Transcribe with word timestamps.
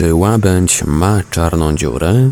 Czy 0.00 0.14
łabędź 0.14 0.84
ma 0.84 1.20
czarną 1.30 1.74
dziurę? 1.74 2.30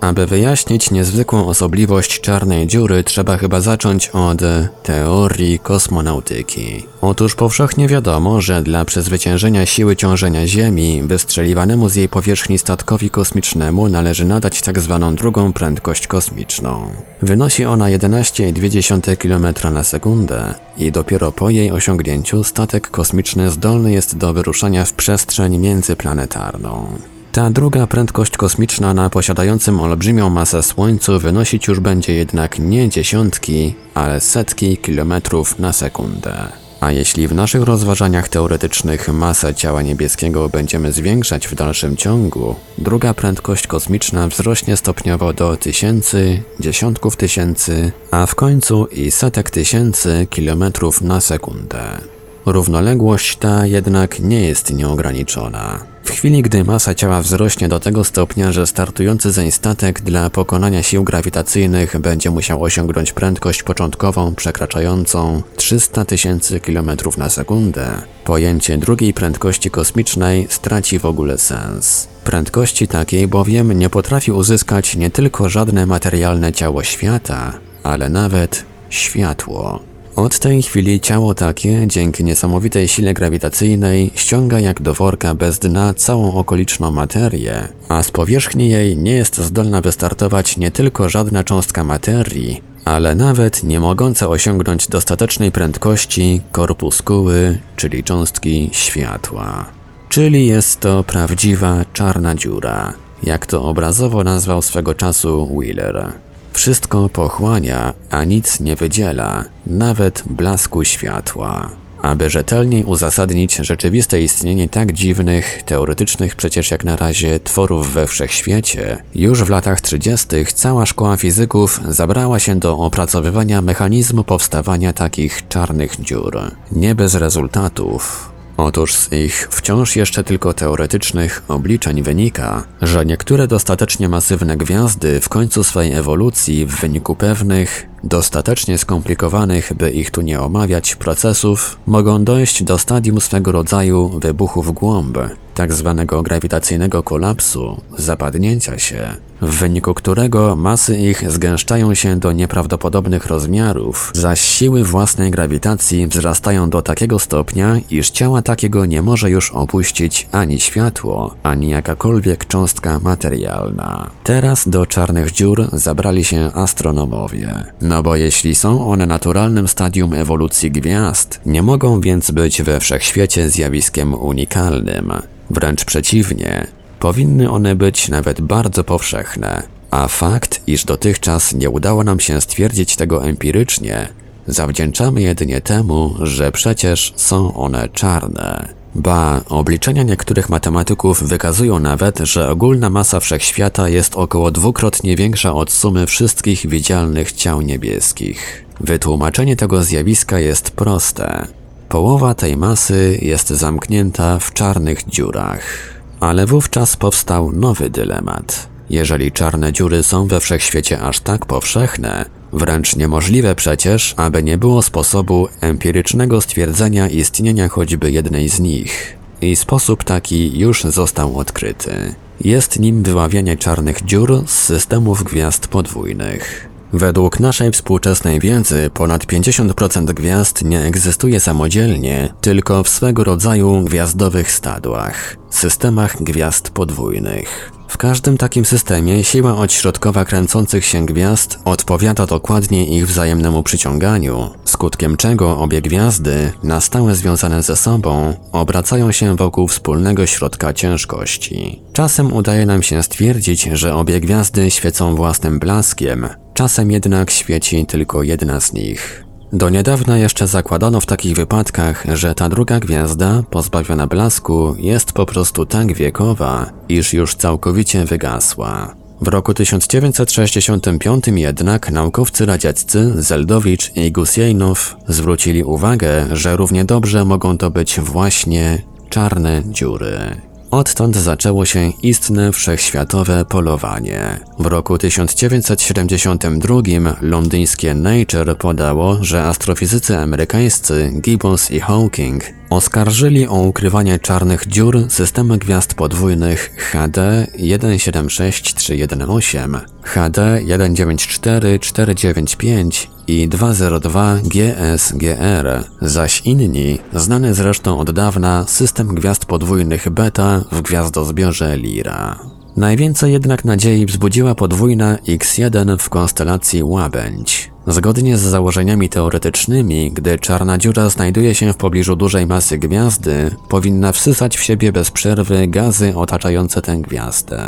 Aby 0.00 0.26
wyjaśnić 0.26 0.90
niezwykłą 0.90 1.46
osobliwość 1.46 2.20
czarnej 2.20 2.66
dziury, 2.66 3.04
trzeba 3.04 3.36
chyba 3.36 3.60
zacząć 3.60 4.08
od 4.08 4.40
teorii 4.82 5.58
kosmonautyki. 5.58 6.86
Otóż 7.00 7.34
powszechnie 7.34 7.88
wiadomo, 7.88 8.40
że 8.40 8.62
dla 8.62 8.84
przezwyciężenia 8.84 9.66
siły 9.66 9.96
ciążenia 9.96 10.46
Ziemi, 10.46 11.02
wystrzeliwanemu 11.02 11.88
z 11.88 11.94
jej 11.94 12.08
powierzchni 12.08 12.58
statkowi 12.58 13.10
kosmicznemu 13.10 13.88
należy 13.88 14.24
nadać 14.24 14.62
tak 14.62 14.80
zwaną 14.80 15.14
drugą 15.14 15.52
prędkość 15.52 16.06
kosmiczną. 16.06 16.90
Wynosi 17.22 17.64
ona 17.64 17.84
11,2 17.84 19.16
km 19.16 19.74
na 19.74 19.84
sekundę 19.84 20.54
i 20.76 20.92
dopiero 20.92 21.32
po 21.32 21.50
jej 21.50 21.70
osiągnięciu 21.70 22.44
statek 22.44 22.90
kosmiczny 22.90 23.50
zdolny 23.50 23.92
jest 23.92 24.16
do 24.16 24.32
wyruszania 24.32 24.84
w 24.84 24.92
przestrzeń 24.92 25.58
międzyplanetarną. 25.58 26.86
Ta 27.32 27.50
druga 27.50 27.86
prędkość 27.86 28.36
kosmiczna 28.36 28.94
na 28.94 29.10
posiadającym 29.10 29.80
olbrzymią 29.80 30.30
masę 30.30 30.62
Słońcu 30.62 31.18
wynosić 31.18 31.68
już 31.68 31.80
będzie 31.80 32.14
jednak 32.14 32.58
nie 32.58 32.88
dziesiątki, 32.88 33.74
ale 33.94 34.20
setki 34.20 34.76
kilometrów 34.76 35.58
na 35.58 35.72
sekundę. 35.72 36.34
A 36.80 36.92
jeśli 36.92 37.28
w 37.28 37.34
naszych 37.34 37.62
rozważaniach 37.62 38.28
teoretycznych 38.28 39.08
masę 39.08 39.54
ciała 39.54 39.82
niebieskiego 39.82 40.48
będziemy 40.48 40.92
zwiększać 40.92 41.48
w 41.48 41.54
dalszym 41.54 41.96
ciągu, 41.96 42.54
druga 42.78 43.14
prędkość 43.14 43.66
kosmiczna 43.66 44.28
wzrośnie 44.28 44.76
stopniowo 44.76 45.32
do 45.32 45.56
tysięcy, 45.56 46.42
dziesiątków 46.60 47.16
tysięcy, 47.16 47.92
a 48.10 48.26
w 48.26 48.34
końcu 48.34 48.86
i 48.86 49.10
setek 49.10 49.50
tysięcy 49.50 50.26
kilometrów 50.30 51.02
na 51.02 51.20
sekundę. 51.20 51.98
Równoległość 52.46 53.36
ta 53.36 53.66
jednak 53.66 54.20
nie 54.20 54.40
jest 54.40 54.72
nieograniczona. 54.72 55.90
W 56.04 56.10
chwili, 56.10 56.42
gdy 56.42 56.64
masa 56.64 56.94
ciała 56.94 57.22
wzrośnie 57.22 57.68
do 57.68 57.80
tego 57.80 58.04
stopnia, 58.04 58.52
że 58.52 58.66
startujący 58.66 59.32
zeń 59.32 59.50
statek 59.50 60.00
dla 60.00 60.30
pokonania 60.30 60.82
sił 60.82 61.04
grawitacyjnych 61.04 61.98
będzie 61.98 62.30
musiał 62.30 62.62
osiągnąć 62.62 63.12
prędkość 63.12 63.62
początkową 63.62 64.34
przekraczającą 64.34 65.42
300 65.56 66.04
tysięcy 66.04 66.60
km 66.60 66.90
na 67.16 67.28
sekundę, 67.28 67.86
pojęcie 68.24 68.78
drugiej 68.78 69.14
prędkości 69.14 69.70
kosmicznej 69.70 70.46
straci 70.50 70.98
w 70.98 71.04
ogóle 71.04 71.38
sens. 71.38 72.08
Prędkości 72.24 72.88
takiej 72.88 73.28
bowiem 73.28 73.72
nie 73.72 73.90
potrafi 73.90 74.32
uzyskać 74.32 74.96
nie 74.96 75.10
tylko 75.10 75.48
żadne 75.48 75.86
materialne 75.86 76.52
ciało 76.52 76.82
świata, 76.82 77.52
ale 77.82 78.08
nawet 78.08 78.64
światło. 78.88 79.89
Od 80.16 80.38
tej 80.38 80.62
chwili 80.62 81.00
ciało 81.00 81.34
takie, 81.34 81.86
dzięki 81.86 82.24
niesamowitej 82.24 82.88
sile 82.88 83.14
grawitacyjnej, 83.14 84.10
ściąga 84.14 84.60
jak 84.60 84.82
do 84.82 84.94
worka 84.94 85.34
bez 85.34 85.58
dna 85.58 85.94
całą 85.94 86.34
okoliczną 86.34 86.90
materię, 86.90 87.68
a 87.88 88.02
z 88.02 88.10
powierzchni 88.10 88.68
jej 88.68 88.96
nie 88.96 89.12
jest 89.12 89.38
zdolna 89.38 89.80
wystartować 89.80 90.56
nie 90.56 90.70
tylko 90.70 91.08
żadna 91.08 91.44
cząstka 91.44 91.84
materii, 91.84 92.62
ale 92.84 93.14
nawet 93.14 93.64
nie 93.64 93.80
mogące 93.80 94.28
osiągnąć 94.28 94.88
dostatecznej 94.88 95.52
prędkości 95.52 96.40
korpuskuły, 96.52 97.58
czyli 97.76 98.04
cząstki 98.04 98.70
światła. 98.72 99.66
Czyli 100.08 100.46
jest 100.46 100.80
to 100.80 101.04
prawdziwa 101.04 101.84
czarna 101.92 102.34
dziura, 102.34 102.92
jak 103.22 103.46
to 103.46 103.62
obrazowo 103.62 104.24
nazwał 104.24 104.62
swego 104.62 104.94
czasu 104.94 105.48
Wheeler. 105.58 106.12
Wszystko 106.52 107.08
pochłania, 107.08 107.94
a 108.10 108.24
nic 108.24 108.60
nie 108.60 108.76
wydziela, 108.76 109.44
nawet 109.66 110.22
blasku 110.26 110.84
światła. 110.84 111.70
Aby 112.02 112.30
rzetelniej 112.30 112.84
uzasadnić 112.84 113.56
rzeczywiste 113.56 114.22
istnienie 114.22 114.68
tak 114.68 114.92
dziwnych, 114.92 115.62
teoretycznych 115.62 116.36
przecież 116.36 116.70
jak 116.70 116.84
na 116.84 116.96
razie 116.96 117.40
tworów 117.40 117.92
we 117.92 118.06
wszechświecie, 118.06 119.02
już 119.14 119.44
w 119.44 119.48
latach 119.48 119.80
30. 119.80 120.26
cała 120.54 120.86
szkoła 120.86 121.16
fizyków 121.16 121.80
zabrała 121.88 122.38
się 122.38 122.56
do 122.56 122.78
opracowywania 122.78 123.62
mechanizmu 123.62 124.24
powstawania 124.24 124.92
takich 124.92 125.48
czarnych 125.48 126.00
dziur. 126.00 126.40
Nie 126.72 126.94
bez 126.94 127.14
rezultatów. 127.14 128.30
Otóż 128.62 128.94
z 128.94 129.12
ich 129.12 129.48
wciąż 129.50 129.96
jeszcze 129.96 130.24
tylko 130.24 130.54
teoretycznych 130.54 131.42
obliczeń 131.48 132.02
wynika, 132.02 132.64
że 132.82 133.06
niektóre 133.06 133.46
dostatecznie 133.46 134.08
masywne 134.08 134.56
gwiazdy 134.56 135.20
w 135.20 135.28
końcu 135.28 135.64
swej 135.64 135.92
ewolucji 135.92 136.66
w 136.66 136.80
wyniku 136.80 137.16
pewnych, 137.16 137.86
dostatecznie 138.04 138.78
skomplikowanych, 138.78 139.72
by 139.74 139.90
ich 139.90 140.10
tu 140.10 140.20
nie 140.20 140.40
omawiać, 140.40 140.96
procesów, 140.96 141.78
mogą 141.86 142.24
dojść 142.24 142.62
do 142.62 142.78
stadium 142.78 143.20
swego 143.20 143.52
rodzaju 143.52 144.08
wybuchu 144.08 144.62
w 144.62 144.72
głąb, 144.72 145.18
tak 145.54 145.72
zwanego 145.72 146.22
grawitacyjnego 146.22 147.02
kolapsu, 147.02 147.80
zapadnięcia 147.98 148.78
się, 148.78 149.16
w 149.42 149.50
wyniku 149.58 149.94
którego 149.94 150.56
masy 150.56 150.98
ich 150.98 151.30
zgęszczają 151.30 151.94
się 151.94 152.16
do 152.16 152.32
nieprawdopodobnych 152.32 153.26
rozmiarów, 153.26 154.12
zaś 154.14 154.40
siły 154.40 154.84
własnej 154.84 155.30
grawitacji 155.30 156.06
wzrastają 156.06 156.70
do 156.70 156.82
takiego 156.82 157.18
stopnia, 157.18 157.76
iż 157.90 158.10
ciała 158.10 158.42
takiego 158.42 158.86
nie 158.86 159.02
może 159.02 159.30
już 159.30 159.50
opuścić 159.50 160.28
ani 160.32 160.60
światło, 160.60 161.34
ani 161.42 161.68
jakakolwiek 161.68 162.46
cząstka 162.46 163.00
materialna. 163.02 164.10
Teraz 164.24 164.68
do 164.68 164.86
czarnych 164.86 165.32
dziur 165.32 165.68
zabrali 165.72 166.24
się 166.24 166.50
astronomowie. 166.54 167.64
No 167.80 168.02
bo 168.02 168.16
jeśli 168.16 168.54
są 168.54 168.88
one 168.88 169.06
naturalnym 169.06 169.68
stadium 169.68 170.14
ewolucji 170.14 170.70
gwiazd, 170.70 171.40
nie 171.46 171.62
mogą 171.62 172.00
więc 172.00 172.30
być 172.30 172.62
we 172.62 172.80
wszechświecie 172.80 173.50
zjawiskiem 173.50 174.14
unikalnym. 174.14 175.12
Wręcz 175.50 175.84
przeciwnie, 175.84 176.66
powinny 177.00 177.50
one 177.50 177.74
być 177.74 178.08
nawet 178.08 178.40
bardzo 178.40 178.84
powszechne. 178.84 179.62
A 179.90 180.08
fakt, 180.08 180.60
iż 180.66 180.84
dotychczas 180.84 181.54
nie 181.54 181.70
udało 181.70 182.04
nam 182.04 182.20
się 182.20 182.40
stwierdzić 182.40 182.96
tego 182.96 183.24
empirycznie, 183.24 184.08
zawdzięczamy 184.46 185.22
jedynie 185.22 185.60
temu, 185.60 186.14
że 186.22 186.52
przecież 186.52 187.12
są 187.16 187.54
one 187.54 187.88
czarne. 187.88 188.68
Ba, 188.94 189.40
obliczenia 189.48 190.02
niektórych 190.02 190.48
matematyków 190.48 191.22
wykazują 191.22 191.78
nawet, 191.78 192.18
że 192.18 192.50
ogólna 192.50 192.90
masa 192.90 193.20
wszechświata 193.20 193.88
jest 193.88 194.16
około 194.16 194.50
dwukrotnie 194.50 195.16
większa 195.16 195.54
od 195.54 195.72
sumy 195.72 196.06
wszystkich 196.06 196.66
widzialnych 196.66 197.32
ciał 197.32 197.60
niebieskich. 197.60 198.64
Wytłumaczenie 198.80 199.56
tego 199.56 199.82
zjawiska 199.82 200.38
jest 200.38 200.70
proste. 200.70 201.46
Połowa 201.88 202.34
tej 202.34 202.56
masy 202.56 203.18
jest 203.22 203.48
zamknięta 203.48 204.38
w 204.38 204.52
czarnych 204.52 205.08
dziurach. 205.08 205.99
Ale 206.20 206.46
wówczas 206.46 206.96
powstał 206.96 207.52
nowy 207.52 207.90
dylemat. 207.90 208.68
Jeżeli 208.90 209.32
czarne 209.32 209.72
dziury 209.72 210.02
są 210.02 210.26
we 210.26 210.40
wszechświecie 210.40 211.00
aż 211.00 211.20
tak 211.20 211.46
powszechne, 211.46 212.24
wręcz 212.52 212.96
niemożliwe 212.96 213.54
przecież, 213.54 214.14
aby 214.16 214.42
nie 214.42 214.58
było 214.58 214.82
sposobu 214.82 215.48
empirycznego 215.60 216.40
stwierdzenia 216.40 217.08
istnienia 217.08 217.68
choćby 217.68 218.10
jednej 218.10 218.48
z 218.48 218.60
nich. 218.60 219.16
I 219.40 219.56
sposób 219.56 220.04
taki 220.04 220.58
już 220.58 220.82
został 220.84 221.38
odkryty. 221.38 222.14
Jest 222.40 222.78
nim 222.78 223.02
wyławianie 223.02 223.56
czarnych 223.56 224.04
dziur 224.04 224.42
z 224.46 224.50
systemów 224.50 225.24
gwiazd 225.24 225.68
podwójnych. 225.68 226.69
Według 226.92 227.40
naszej 227.40 227.70
współczesnej 227.70 228.40
wiedzy 228.40 228.90
ponad 228.94 229.24
50% 229.24 230.04
gwiazd 230.04 230.64
nie 230.64 230.80
egzystuje 230.80 231.40
samodzielnie, 231.40 232.34
tylko 232.40 232.84
w 232.84 232.88
swego 232.88 233.24
rodzaju 233.24 233.84
gwiazdowych 233.84 234.52
stadłach, 234.52 235.36
systemach 235.50 236.22
gwiazd 236.22 236.70
podwójnych. 236.70 237.72
W 237.88 237.96
każdym 237.96 238.38
takim 238.38 238.64
systemie 238.64 239.24
siła 239.24 239.56
odśrodkowa 239.56 240.24
kręcących 240.24 240.84
się 240.84 241.06
gwiazd 241.06 241.58
odpowiada 241.64 242.26
dokładnie 242.26 242.96
ich 242.96 243.06
wzajemnemu 243.06 243.62
przyciąganiu, 243.62 244.50
skutkiem 244.64 245.16
czego 245.16 245.58
obie 245.58 245.82
gwiazdy, 245.82 246.52
na 246.62 246.80
stałe 246.80 247.14
związane 247.14 247.62
ze 247.62 247.76
sobą, 247.76 248.34
obracają 248.52 249.12
się 249.12 249.36
wokół 249.36 249.68
wspólnego 249.68 250.26
środka 250.26 250.72
ciężkości. 250.72 251.82
Czasem 251.92 252.32
udaje 252.32 252.66
nam 252.66 252.82
się 252.82 253.02
stwierdzić, 253.02 253.62
że 253.62 253.94
obie 253.94 254.20
gwiazdy 254.20 254.70
świecą 254.70 255.14
własnym 255.14 255.58
blaskiem, 255.58 256.28
czasem 256.60 256.90
jednak 256.90 257.30
świeci 257.30 257.86
tylko 257.86 258.22
jedna 258.22 258.60
z 258.60 258.72
nich. 258.72 259.24
Do 259.52 259.68
niedawna 259.68 260.18
jeszcze 260.18 260.46
zakładano 260.46 261.00
w 261.00 261.06
takich 261.06 261.36
wypadkach, 261.36 262.04
że 262.14 262.34
ta 262.34 262.48
druga 262.48 262.80
gwiazda, 262.80 263.42
pozbawiona 263.50 264.06
blasku, 264.06 264.74
jest 264.78 265.12
po 265.12 265.26
prostu 265.26 265.66
tak 265.66 265.92
wiekowa, 265.92 266.70
iż 266.88 267.12
już 267.12 267.34
całkowicie 267.34 268.04
wygasła. 268.04 268.94
W 269.20 269.28
roku 269.28 269.54
1965 269.54 271.24
jednak 271.26 271.90
naukowcy 271.90 272.46
radzieccy 272.46 273.12
Zeldowicz 273.22 273.96
i 273.96 274.12
Gusiejnow 274.12 274.96
zwrócili 275.08 275.64
uwagę, 275.64 276.26
że 276.32 276.56
równie 276.56 276.84
dobrze 276.84 277.24
mogą 277.24 277.58
to 277.58 277.70
być 277.70 278.00
właśnie 278.00 278.82
czarne 279.10 279.62
dziury. 279.66 280.49
Odtąd 280.70 281.16
zaczęło 281.16 281.66
się 281.66 281.92
istne 282.02 282.52
wszechświatowe 282.52 283.44
polowanie. 283.44 284.40
W 284.58 284.66
roku 284.66 284.98
1972 284.98 286.80
londyńskie 287.20 287.94
Nature 287.94 288.56
podało, 288.58 289.18
że 289.20 289.44
astrofizycy 289.44 290.18
amerykańscy 290.18 291.12
Gibbons 291.20 291.70
i 291.70 291.80
Hawking 291.80 292.59
oskarżyli 292.70 293.48
o 293.48 293.54
ukrywanie 293.54 294.18
czarnych 294.18 294.66
dziur 294.66 295.04
systemy 295.08 295.58
gwiazd 295.58 295.94
podwójnych 295.94 296.70
HD 296.76 297.46
176318, 297.56 299.68
HD 300.02 300.60
194495 300.66 303.10
i 303.26 303.48
202 303.48 304.38
GSGR, 304.44 305.84
zaś 306.02 306.42
inni, 306.44 306.98
znany 307.12 307.54
zresztą 307.54 307.98
od 307.98 308.10
dawna 308.10 308.64
system 308.68 309.14
gwiazd 309.14 309.44
podwójnych 309.44 310.10
beta 310.10 310.64
w 310.72 310.82
gwiazdozbiorze 310.82 311.76
Lira. 311.76 312.38
Najwięcej 312.76 313.32
jednak 313.32 313.64
nadziei 313.64 314.06
wzbudziła 314.06 314.54
podwójna 314.54 315.16
X1 315.16 315.98
w 315.98 316.08
konstelacji 316.08 316.82
Łabędź. 316.82 317.69
Zgodnie 317.86 318.38
z 318.38 318.40
założeniami 318.40 319.08
teoretycznymi, 319.08 320.10
gdy 320.12 320.38
czarna 320.38 320.78
dziura 320.78 321.08
znajduje 321.08 321.54
się 321.54 321.72
w 321.72 321.76
pobliżu 321.76 322.16
dużej 322.16 322.46
masy 322.46 322.78
gwiazdy, 322.78 323.56
powinna 323.68 324.12
wsysać 324.12 324.56
w 324.56 324.62
siebie 324.62 324.92
bez 324.92 325.10
przerwy 325.10 325.68
gazy 325.68 326.16
otaczające 326.16 326.82
tę 326.82 326.96
gwiazdę. 326.96 327.62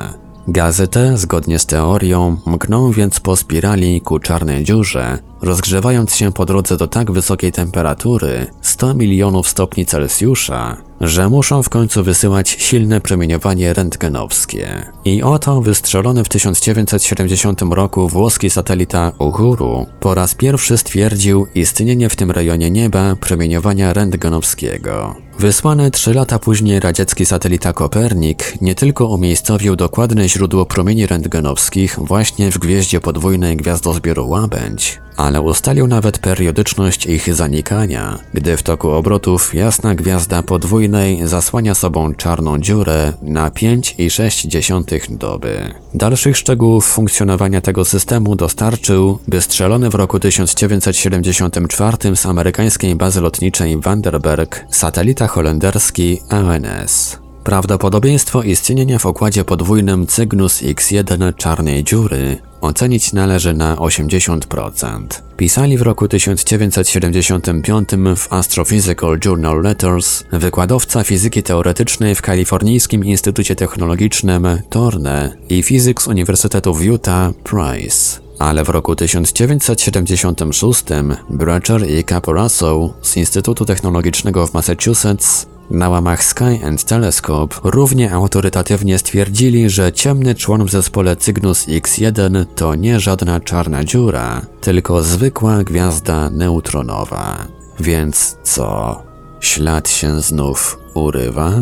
Gazy 0.48 0.88
te, 0.88 1.18
zgodnie 1.18 1.58
z 1.58 1.66
teorią, 1.66 2.36
mkną 2.46 2.92
więc 2.92 3.20
po 3.20 3.36
spirali 3.36 4.00
ku 4.00 4.18
czarnej 4.18 4.64
dziurze, 4.64 5.18
rozgrzewając 5.42 6.14
się 6.14 6.32
po 6.32 6.46
drodze 6.46 6.76
do 6.76 6.88
tak 6.88 7.10
wysokiej 7.10 7.52
temperatury 7.52 8.46
100 8.60 8.94
milionów 8.94 9.48
stopni 9.48 9.86
Celsjusza, 9.86 10.76
że 11.00 11.28
muszą 11.28 11.62
w 11.62 11.68
końcu 11.68 12.04
wysyłać 12.04 12.48
silne 12.48 13.00
promieniowanie 13.00 13.74
rentgenowskie. 13.74 14.86
I 15.04 15.22
oto 15.22 15.60
wystrzelony 15.60 16.24
w 16.24 16.28
1970 16.28 17.62
roku 17.62 18.08
włoski 18.08 18.50
satelita 18.50 19.12
Uhuru 19.18 19.86
po 20.00 20.14
raz 20.14 20.34
pierwszy 20.34 20.78
stwierdził 20.78 21.46
istnienie 21.54 22.08
w 22.08 22.16
tym 22.16 22.30
rejonie 22.30 22.70
nieba 22.70 23.16
promieniowania 23.16 23.92
rentgenowskiego. 23.92 25.14
Wysłany 25.38 25.90
trzy 25.90 26.14
lata 26.14 26.38
później 26.38 26.80
radziecki 26.80 27.26
satelita 27.26 27.72
Kopernik 27.72 28.60
nie 28.60 28.74
tylko 28.74 29.06
umiejscowił 29.06 29.76
dokładne 29.76 30.28
źródło 30.28 30.66
promieni 30.66 31.06
rentgenowskich 31.06 31.98
właśnie 31.98 32.50
w 32.50 32.58
gwieździe 32.58 33.00
podwójnej 33.00 33.56
gwiazdozbioru 33.56 34.28
Łabędź, 34.28 35.00
ale 35.16 35.31
ustalił 35.40 35.86
nawet 35.86 36.18
periodyczność 36.18 37.06
ich 37.06 37.34
zanikania, 37.34 38.18
gdy 38.34 38.56
w 38.56 38.62
toku 38.62 38.90
obrotów 38.90 39.54
jasna 39.54 39.94
gwiazda 39.94 40.42
podwójnej 40.42 41.28
zasłania 41.28 41.74
sobą 41.74 42.14
czarną 42.14 42.58
dziurę 42.58 43.12
na 43.22 43.50
5,6 43.50 45.16
doby. 45.16 45.74
Dalszych 45.94 46.36
szczegółów 46.36 46.86
funkcjonowania 46.86 47.60
tego 47.60 47.84
systemu 47.84 48.36
dostarczył 48.36 49.18
wystrzelony 49.28 49.90
w 49.90 49.94
roku 49.94 50.20
1974 50.20 52.16
z 52.16 52.26
amerykańskiej 52.26 52.96
bazy 52.96 53.20
lotniczej 53.20 53.80
Vandenberg 53.80 54.64
satelita 54.70 55.26
holenderski 55.26 56.20
ANS. 56.28 57.18
Prawdopodobieństwo 57.44 58.42
istnienia 58.42 58.98
w 58.98 59.06
układzie 59.06 59.44
podwójnym 59.44 60.06
Cygnus 60.06 60.62
X1 60.62 61.36
czarnej 61.36 61.84
dziury 61.84 62.51
ocenić 62.62 63.12
należy 63.12 63.54
na 63.54 63.76
80%. 63.76 65.02
Pisali 65.36 65.78
w 65.78 65.82
roku 65.82 66.08
1975 66.08 67.88
w 68.16 68.32
Astrophysical 68.32 69.18
Journal 69.24 69.62
Letters 69.62 70.24
wykładowca 70.32 71.04
fizyki 71.04 71.42
teoretycznej 71.42 72.14
w 72.14 72.22
Kalifornijskim 72.22 73.04
Instytucie 73.04 73.56
Technologicznym 73.56 74.46
Torne 74.70 75.36
i 75.48 75.62
fizyk 75.62 76.02
z 76.02 76.06
Uniwersytetu 76.06 76.74
w 76.74 76.84
Utah 76.84 77.32
Price. 77.44 78.20
Ale 78.38 78.64
w 78.64 78.68
roku 78.68 78.96
1976 78.96 80.84
Brecher 81.30 81.90
i 81.90 82.04
Caporaso 82.04 82.94
z 83.02 83.16
Instytutu 83.16 83.64
Technologicznego 83.64 84.46
w 84.46 84.54
Massachusetts 84.54 85.46
na 85.72 85.88
łamach 85.88 86.24
Sky 86.24 86.64
and 86.64 86.84
Telescope 86.84 87.56
równie 87.64 88.12
autorytatywnie 88.12 88.98
stwierdzili, 88.98 89.70
że 89.70 89.92
ciemny 89.92 90.34
człon 90.34 90.64
w 90.64 90.70
zespole 90.70 91.16
Cygnus 91.16 91.66
X1 91.66 92.44
to 92.54 92.74
nie 92.74 93.00
żadna 93.00 93.40
czarna 93.40 93.84
dziura, 93.84 94.42
tylko 94.60 95.02
zwykła 95.02 95.64
gwiazda 95.64 96.30
neutronowa. 96.30 97.46
Więc 97.80 98.36
co? 98.42 99.02
Ślad 99.40 99.88
się 99.88 100.20
znów 100.20 100.78
urywa? 100.94 101.52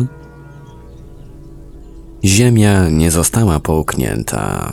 Ziemia 2.23 2.89
nie 2.89 3.11
została 3.11 3.59
połknięta. 3.59 4.71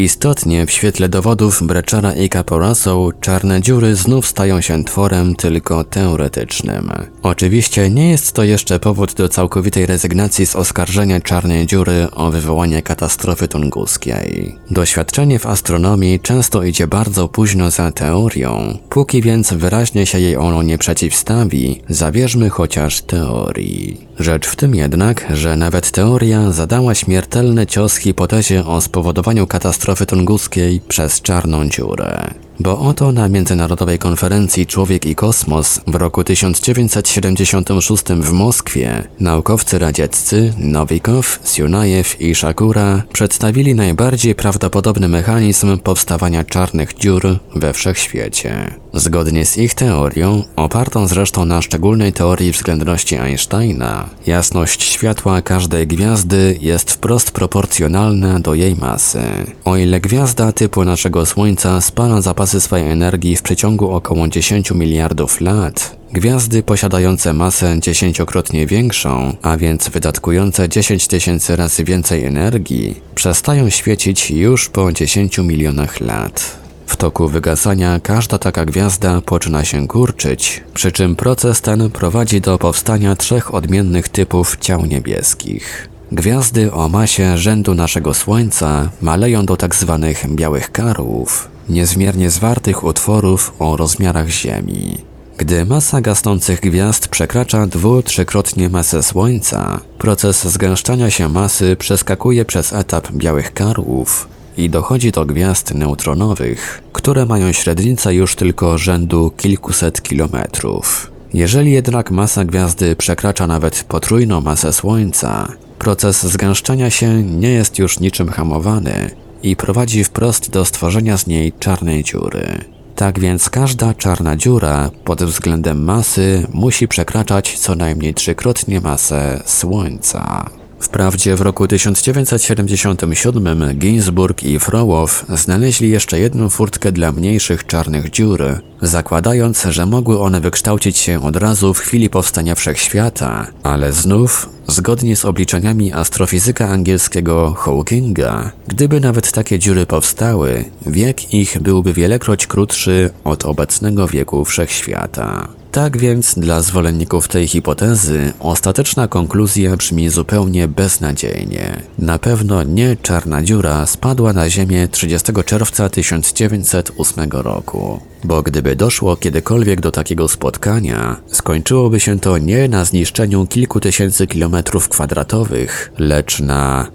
Istotnie 0.00 0.66
w 0.66 0.70
świetle 0.70 1.08
dowodów 1.08 1.62
Breczara 1.62 2.12
i 2.12 2.28
Caporaso 2.28 3.10
czarne 3.20 3.60
dziury 3.60 3.96
znów 3.96 4.26
stają 4.26 4.60
się 4.60 4.84
tworem 4.84 5.34
tylko 5.34 5.84
teoretycznym. 5.84 6.90
Oczywiście 7.22 7.90
nie 7.90 8.10
jest 8.10 8.32
to 8.32 8.44
jeszcze 8.44 8.78
powód 8.78 9.14
do 9.14 9.28
całkowitej 9.28 9.86
rezygnacji 9.86 10.46
z 10.46 10.56
oskarżenia 10.56 11.20
czarnej 11.20 11.66
dziury 11.66 12.06
o 12.12 12.30
wywołanie 12.30 12.82
katastrofy 12.82 13.48
tunguskiej. 13.48 14.56
Doświadczenie 14.70 15.38
w 15.38 15.46
astronomii 15.46 16.20
często 16.20 16.62
idzie 16.62 16.86
bardzo 16.86 17.28
późno 17.28 17.70
za 17.70 17.92
teorią. 17.92 18.78
Póki 18.88 19.22
więc 19.22 19.52
wyraźnie 19.52 20.06
się 20.06 20.20
jej 20.20 20.36
ono 20.36 20.62
nie 20.62 20.78
przeciwstawi, 20.78 21.82
zawierzmy 21.88 22.50
chociaż 22.50 23.02
teorii. 23.02 24.06
Rzecz 24.18 24.46
w 24.46 24.56
tym 24.56 24.74
jednak, 24.74 25.26
że 25.34 25.56
nawet 25.56 25.90
teoria 25.90 26.50
zadała 26.50 26.94
śmiertelny 26.94 27.66
cios 27.66 27.96
hipotezie 27.96 28.66
o 28.66 28.80
spowodowaniu 28.80 29.46
katastrofy 29.46 29.89
tunguskiej 30.06 30.80
przez 30.88 31.22
czarną 31.22 31.68
dziurę. 31.68 32.34
Bo 32.60 32.78
oto 32.78 33.12
na 33.12 33.28
Międzynarodowej 33.28 33.98
Konferencji 33.98 34.66
Człowiek 34.66 35.06
i 35.06 35.14
Kosmos 35.14 35.80
w 35.86 35.94
roku 35.94 36.24
1976 36.24 38.04
w 38.04 38.32
Moskwie 38.32 39.04
naukowcy 39.20 39.78
radzieccy 39.78 40.54
Nowikow, 40.58 41.40
Siunajew 41.44 42.20
i 42.20 42.34
Shakura 42.34 43.02
przedstawili 43.12 43.74
najbardziej 43.74 44.34
prawdopodobny 44.34 45.08
mechanizm 45.08 45.78
powstawania 45.78 46.44
czarnych 46.44 46.94
dziur 46.94 47.38
we 47.56 47.72
wszechświecie. 47.72 48.74
Zgodnie 48.94 49.46
z 49.46 49.58
ich 49.58 49.74
teorią, 49.74 50.42
opartą 50.56 51.06
zresztą 51.06 51.44
na 51.44 51.62
szczególnej 51.62 52.12
teorii 52.12 52.52
względności 52.52 53.16
Einsteina, 53.16 54.08
jasność 54.26 54.82
światła 54.82 55.42
każdej 55.42 55.86
gwiazdy 55.86 56.58
jest 56.60 56.90
wprost 56.90 57.30
proporcjonalna 57.30 58.40
do 58.40 58.54
jej 58.54 58.76
masy. 58.76 59.22
O 59.64 59.76
ile 59.76 60.00
gwiazda 60.00 60.52
typu 60.52 60.84
naszego 60.84 61.26
Słońca 61.26 61.80
spala 61.80 62.20
zapasy 62.50 62.66
swojej 62.66 62.90
energii 62.90 63.36
w 63.36 63.42
przeciągu 63.42 63.90
około 63.90 64.28
10 64.28 64.70
miliardów 64.70 65.40
lat, 65.40 65.96
Gwiazdy 66.12 66.62
posiadające 66.62 67.32
masę 67.32 67.80
dziesięciokrotnie 67.80 68.66
większą, 68.66 69.36
a 69.42 69.56
więc 69.56 69.88
wydatkujące 69.88 70.68
10 70.68 71.06
tysięcy 71.06 71.56
razy 71.56 71.84
więcej 71.84 72.24
energii, 72.24 73.00
przestają 73.14 73.70
świecić 73.70 74.30
już 74.30 74.68
po 74.68 74.92
10 74.92 75.38
milionach 75.38 76.00
lat. 76.00 76.58
W 76.86 76.96
toku 76.96 77.28
wygasania 77.28 78.00
każda 78.00 78.38
taka 78.38 78.64
gwiazda 78.64 79.20
poczyna 79.20 79.64
się 79.64 79.88
kurczyć, 79.88 80.62
przy 80.74 80.92
czym 80.92 81.16
proces 81.16 81.60
ten 81.60 81.90
prowadzi 81.90 82.40
do 82.40 82.58
powstania 82.58 83.16
trzech 83.16 83.54
odmiennych 83.54 84.08
typów 84.08 84.56
ciał 84.60 84.86
niebieskich. 84.86 85.88
Gwiazdy 86.12 86.72
o 86.72 86.88
masie 86.88 87.38
rzędu 87.38 87.74
naszego 87.74 88.14
Słońca 88.14 88.90
maleją 89.02 89.46
do 89.46 89.56
tak 89.56 89.74
zwanych 89.74 90.34
białych 90.34 90.72
karłów, 90.72 91.48
niezmiernie 91.70 92.30
zwartych 92.30 92.84
utworów 92.84 93.52
o 93.58 93.76
rozmiarach 93.76 94.28
Ziemi. 94.28 94.98
Gdy 95.36 95.64
masa 95.64 96.00
gasnących 96.00 96.60
gwiazd 96.60 97.08
przekracza 97.08 97.66
dwu-trzykrotnie 97.66 98.68
masę 98.68 99.02
Słońca, 99.02 99.80
proces 99.98 100.44
zgęszczania 100.48 101.10
się 101.10 101.28
masy 101.28 101.76
przeskakuje 101.76 102.44
przez 102.44 102.72
etap 102.72 103.12
białych 103.12 103.54
karłów 103.54 104.28
i 104.56 104.70
dochodzi 104.70 105.10
do 105.10 105.26
gwiazd 105.26 105.74
neutronowych, 105.74 106.82
które 106.92 107.26
mają 107.26 107.52
średnicę 107.52 108.14
już 108.14 108.36
tylko 108.36 108.78
rzędu 108.78 109.30
kilkuset 109.36 110.02
kilometrów. 110.02 111.10
Jeżeli 111.34 111.72
jednak 111.72 112.10
masa 112.10 112.44
gwiazdy 112.44 112.96
przekracza 112.96 113.46
nawet 113.46 113.84
potrójną 113.88 114.40
masę 114.40 114.72
Słońca, 114.72 115.52
proces 115.78 116.26
zgęszczania 116.26 116.90
się 116.90 117.22
nie 117.22 117.50
jest 117.50 117.78
już 117.78 118.00
niczym 118.00 118.28
hamowany 118.28 119.10
i 119.42 119.56
prowadzi 119.56 120.04
wprost 120.04 120.50
do 120.50 120.64
stworzenia 120.64 121.16
z 121.16 121.26
niej 121.26 121.52
czarnej 121.52 122.04
dziury. 122.04 122.64
Tak 122.96 123.20
więc 123.20 123.50
każda 123.50 123.94
czarna 123.94 124.36
dziura 124.36 124.90
pod 125.04 125.22
względem 125.22 125.84
masy 125.84 126.46
musi 126.52 126.88
przekraczać 126.88 127.58
co 127.58 127.74
najmniej 127.74 128.14
trzykrotnie 128.14 128.80
masę 128.80 129.42
Słońca. 129.46 130.50
Wprawdzie 130.80 131.36
w 131.36 131.40
roku 131.40 131.68
1977 131.68 133.78
Ginsburg 133.78 134.42
i 134.42 134.58
Frołow 134.58 135.24
znaleźli 135.28 135.90
jeszcze 135.90 136.20
jedną 136.20 136.48
furtkę 136.48 136.92
dla 136.92 137.12
mniejszych 137.12 137.66
czarnych 137.66 138.10
dziur, 138.10 138.42
zakładając, 138.82 139.64
że 139.64 139.86
mogły 139.86 140.20
one 140.20 140.40
wykształcić 140.40 140.98
się 140.98 141.22
od 141.22 141.36
razu 141.36 141.74
w 141.74 141.78
chwili 141.78 142.10
powstania 142.10 142.54
wszechświata, 142.54 143.46
ale 143.62 143.92
znów, 143.92 144.48
zgodnie 144.66 145.16
z 145.16 145.24
obliczeniami 145.24 145.92
astrofizyka 145.92 146.68
angielskiego 146.68 147.54
Hawkinga, 147.54 148.52
gdyby 148.68 149.00
nawet 149.00 149.32
takie 149.32 149.58
dziury 149.58 149.86
powstały, 149.86 150.64
wiek 150.86 151.34
ich 151.34 151.62
byłby 151.62 151.92
wielekroć 151.92 152.46
krótszy 152.46 153.10
od 153.24 153.44
obecnego 153.44 154.08
wieku 154.08 154.44
wszechświata. 154.44 155.59
Tak 155.72 155.98
więc 155.98 156.34
dla 156.34 156.60
zwolenników 156.60 157.28
tej 157.28 157.48
hipotezy 157.48 158.32
ostateczna 158.40 159.08
konkluzja 159.08 159.76
brzmi 159.76 160.08
zupełnie 160.08 160.68
beznadziejnie. 160.68 161.82
Na 161.98 162.18
pewno 162.18 162.62
nie 162.62 162.96
czarna 163.02 163.42
dziura 163.42 163.86
spadła 163.86 164.32
na 164.32 164.50
Ziemię 164.50 164.88
30 164.88 165.32
czerwca 165.44 165.88
1908 165.88 167.30
roku. 167.30 168.00
Bo 168.24 168.42
gdyby 168.42 168.76
doszło 168.76 169.16
kiedykolwiek 169.16 169.80
do 169.80 169.90
takiego 169.90 170.28
spotkania, 170.28 171.16
skończyłoby 171.26 172.00
się 172.00 172.20
to 172.20 172.38
nie 172.38 172.68
na 172.68 172.84
zniszczeniu 172.84 173.46
kilku 173.46 173.80
tysięcy 173.80 174.26
kilometrów 174.26 174.88
kwadratowych, 174.88 175.92
lecz 175.98 176.40
na 176.40 176.86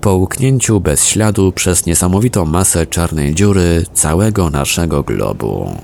połknięciu 0.00 0.80
bez 0.80 1.04
śladu 1.04 1.52
przez 1.52 1.86
niesamowitą 1.86 2.44
masę 2.44 2.86
czarnej 2.86 3.34
dziury 3.34 3.84
całego 3.94 4.50
naszego 4.50 5.02
globu. 5.02 5.76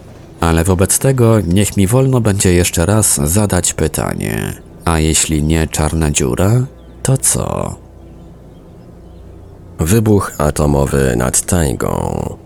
Ale 0.42 0.64
wobec 0.64 0.98
tego 0.98 1.40
niech 1.40 1.76
mi 1.76 1.86
wolno 1.86 2.20
będzie 2.20 2.52
jeszcze 2.52 2.86
raz 2.86 3.20
zadać 3.24 3.74
pytanie. 3.74 4.52
A 4.84 4.98
jeśli 4.98 5.42
nie 5.42 5.68
czarna 5.68 6.10
dziura, 6.10 6.66
to 7.02 7.16
co? 7.16 7.74
Wybuch 9.78 10.32
atomowy 10.38 11.14
nad 11.16 11.40
tajgą. 11.46 12.36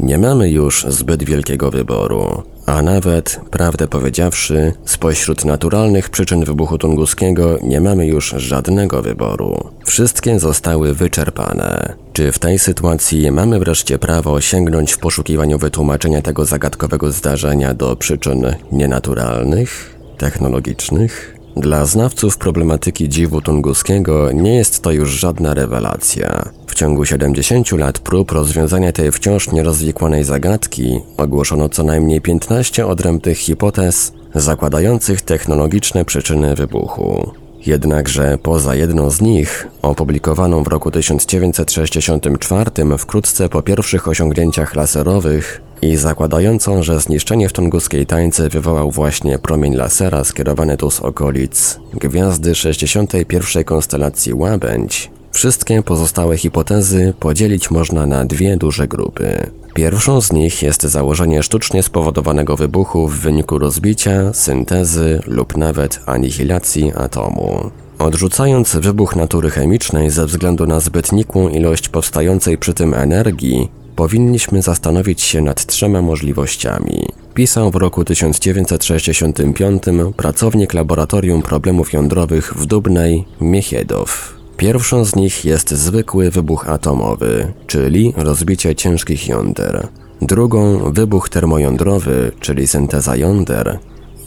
Nie 0.00 0.18
mamy 0.18 0.50
już 0.50 0.86
zbyt 0.88 1.22
wielkiego 1.22 1.70
wyboru, 1.70 2.42
a 2.68 2.82
nawet, 2.82 3.40
prawdę 3.50 3.86
powiedziawszy, 3.86 4.72
spośród 4.84 5.44
naturalnych 5.44 6.10
przyczyn 6.10 6.44
wybuchu 6.44 6.78
tunguskiego 6.78 7.58
nie 7.62 7.80
mamy 7.80 8.06
już 8.06 8.34
żadnego 8.36 9.02
wyboru. 9.02 9.70
Wszystkie 9.84 10.38
zostały 10.38 10.94
wyczerpane. 10.94 11.94
Czy 12.12 12.32
w 12.32 12.38
tej 12.38 12.58
sytuacji 12.58 13.30
mamy 13.30 13.58
wreszcie 13.58 13.98
prawo 13.98 14.40
sięgnąć 14.40 14.92
w 14.92 14.98
poszukiwaniu 14.98 15.58
wytłumaczenia 15.58 16.22
tego 16.22 16.44
zagadkowego 16.44 17.12
zdarzenia 17.12 17.74
do 17.74 17.96
przyczyn 17.96 18.54
nienaturalnych, 18.72 19.98
technologicznych? 20.18 21.37
Dla 21.58 21.84
znawców 21.84 22.38
problematyki 22.38 23.08
dziwu 23.08 23.40
tunguskiego 23.40 24.32
nie 24.32 24.54
jest 24.54 24.82
to 24.82 24.90
już 24.90 25.10
żadna 25.10 25.54
rewelacja. 25.54 26.48
W 26.66 26.74
ciągu 26.74 27.04
70 27.04 27.72
lat 27.72 27.98
prób 27.98 28.32
rozwiązania 28.32 28.92
tej 28.92 29.12
wciąż 29.12 29.52
nierozwikłanej 29.52 30.24
zagadki 30.24 31.00
ogłoszono 31.16 31.68
co 31.68 31.82
najmniej 31.82 32.20
15 32.20 32.86
odrębnych 32.86 33.38
hipotez 33.38 34.12
zakładających 34.34 35.22
technologiczne 35.22 36.04
przyczyny 36.04 36.54
wybuchu. 36.54 37.30
Jednakże 37.66 38.38
poza 38.42 38.74
jedną 38.74 39.10
z 39.10 39.20
nich, 39.20 39.68
opublikowaną 39.82 40.62
w 40.62 40.68
roku 40.68 40.90
1964 40.90 42.70
wkrótce 42.98 43.48
po 43.48 43.62
pierwszych 43.62 44.08
osiągnięciach 44.08 44.74
laserowych 44.74 45.60
i 45.82 45.96
zakładającą, 45.96 46.82
że 46.82 47.00
zniszczenie 47.00 47.48
w 47.48 47.52
tunguskiej 47.52 48.06
tańce 48.06 48.48
wywołał 48.48 48.90
właśnie 48.90 49.38
promień 49.38 49.74
lasera 49.74 50.24
skierowany 50.24 50.76
tu 50.76 50.90
z 50.90 51.00
okolic 51.00 51.80
gwiazdy 51.94 52.54
61 52.54 53.64
konstelacji 53.64 54.34
Łabędź, 54.34 55.10
Wszystkie 55.32 55.82
pozostałe 55.82 56.36
hipotezy 56.36 57.14
podzielić 57.20 57.70
można 57.70 58.06
na 58.06 58.24
dwie 58.24 58.56
duże 58.56 58.88
grupy. 58.88 59.50
Pierwszą 59.74 60.20
z 60.20 60.32
nich 60.32 60.62
jest 60.62 60.82
założenie 60.82 61.42
sztucznie 61.42 61.82
spowodowanego 61.82 62.56
wybuchu 62.56 63.08
w 63.08 63.18
wyniku 63.18 63.58
rozbicia, 63.58 64.32
syntezy 64.32 65.22
lub 65.26 65.56
nawet 65.56 66.00
anihilacji 66.06 66.92
atomu. 66.96 67.70
Odrzucając 67.98 68.76
wybuch 68.76 69.16
natury 69.16 69.50
chemicznej 69.50 70.10
ze 70.10 70.26
względu 70.26 70.66
na 70.66 70.80
zbyt 70.80 71.12
nikłą 71.12 71.48
ilość 71.48 71.88
powstającej 71.88 72.58
przy 72.58 72.74
tym 72.74 72.94
energii, 72.94 73.68
powinniśmy 73.98 74.62
zastanowić 74.62 75.22
się 75.22 75.42
nad 75.42 75.66
trzema 75.66 76.02
możliwościami. 76.02 77.06
Pisał 77.34 77.70
w 77.70 77.76
roku 77.76 78.04
1965 78.04 79.82
pracownik 80.16 80.74
Laboratorium 80.74 81.42
Problemów 81.42 81.92
Jądrowych 81.92 82.54
w 82.54 82.66
Dubnej, 82.66 83.24
Miechiedow. 83.40 84.34
Pierwszą 84.56 85.04
z 85.04 85.16
nich 85.16 85.44
jest 85.44 85.70
zwykły 85.70 86.30
wybuch 86.30 86.68
atomowy, 86.68 87.52
czyli 87.66 88.12
rozbicie 88.16 88.74
ciężkich 88.74 89.28
jąder. 89.28 89.88
Drugą 90.22 90.92
wybuch 90.92 91.28
termojądrowy, 91.28 92.32
czyli 92.40 92.66
synteza 92.66 93.16
jąder. 93.16 93.78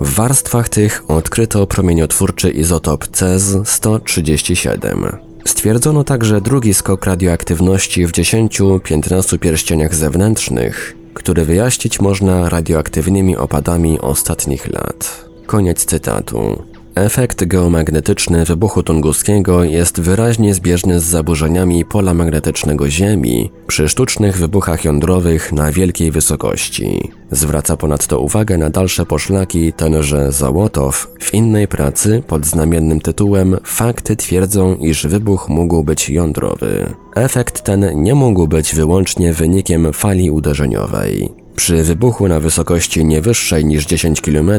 W 0.00 0.14
warstwach 0.14 0.68
tych 0.68 1.02
odkryto 1.08 1.66
promieniotwórczy 1.66 2.50
izotop 2.50 3.06
CES-137. 3.06 5.16
Stwierdzono 5.44 6.04
także 6.04 6.40
drugi 6.40 6.74
skok 6.74 7.06
radioaktywności 7.06 8.06
w 8.06 8.12
10-15 8.12 9.38
pierścieniach 9.38 9.94
zewnętrznych, 9.94 10.96
który 11.14 11.44
wyjaśnić 11.44 12.00
można 12.00 12.48
radioaktywnymi 12.48 13.36
opadami 13.36 14.00
ostatnich 14.00 14.72
lat. 14.72 15.24
Koniec 15.46 15.84
cytatu. 15.84 16.73
Efekt 16.94 17.44
geomagnetyczny 17.44 18.44
wybuchu 18.44 18.82
tunguskiego 18.82 19.64
jest 19.64 20.00
wyraźnie 20.00 20.54
zbieżny 20.54 21.00
z 21.00 21.04
zaburzeniami 21.04 21.84
pola 21.84 22.14
magnetycznego 22.14 22.90
Ziemi 22.90 23.50
przy 23.66 23.88
sztucznych 23.88 24.38
wybuchach 24.38 24.84
jądrowych 24.84 25.52
na 25.52 25.72
wielkiej 25.72 26.10
wysokości. 26.10 27.10
Zwraca 27.30 27.76
ponadto 27.76 28.20
uwagę 28.20 28.58
na 28.58 28.70
dalsze 28.70 29.06
poszlaki 29.06 29.72
tenże 29.72 30.32
Załotow 30.32 31.08
w 31.20 31.34
innej 31.34 31.68
pracy 31.68 32.22
pod 32.26 32.46
znamiennym 32.46 33.00
tytułem 33.00 33.56
Fakty 33.64 34.16
twierdzą, 34.16 34.74
iż 34.74 35.06
wybuch 35.06 35.48
mógł 35.48 35.84
być 35.84 36.10
jądrowy. 36.10 36.94
Efekt 37.14 37.62
ten 37.62 38.02
nie 38.02 38.14
mógł 38.14 38.48
być 38.48 38.74
wyłącznie 38.74 39.32
wynikiem 39.32 39.92
fali 39.92 40.30
uderzeniowej. 40.30 41.43
Przy 41.56 41.82
wybuchu 41.82 42.28
na 42.28 42.40
wysokości 42.40 43.04
nie 43.04 43.20
wyższej 43.20 43.64
niż 43.64 43.86
10 43.86 44.20
km 44.20 44.50